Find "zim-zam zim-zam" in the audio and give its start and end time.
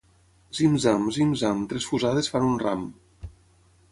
0.59-1.61